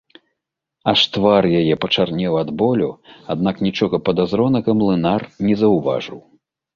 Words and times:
Аж 0.91 0.99
твар 1.17 1.43
яе 1.59 1.75
пачарнеў 1.83 2.33
ад 2.43 2.49
болю, 2.61 2.87
аднак 3.33 3.55
нічога 3.67 3.95
падазронага 4.07 4.69
млынар 4.81 5.21
не 5.49 5.55
заўважыў. 5.61 6.19